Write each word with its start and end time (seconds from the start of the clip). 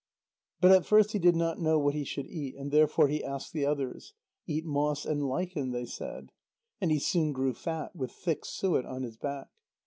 But 0.61 0.71
at 0.71 0.83
first 0.83 1.11
he 1.11 1.19
did 1.19 1.35
not 1.35 1.59
know 1.59 1.77
what 1.77 1.93
he 1.93 2.03
should 2.03 2.25
eat, 2.25 2.55
and 2.57 2.71
therefore 2.71 3.07
he 3.07 3.23
asked 3.23 3.53
the 3.53 3.67
others. 3.67 4.15
"Eat 4.47 4.65
moss 4.65 5.05
and 5.05 5.21
lichen," 5.21 5.69
they 5.73 5.85
said. 5.85 6.31
And 6.81 6.89
he 6.89 6.97
soon 6.97 7.33
grew 7.33 7.53
fat, 7.53 7.95
with 7.95 8.11
thick 8.11 8.43
suet 8.43 8.83
on 8.87 9.03
his 9.03 9.17
back. 9.17 9.49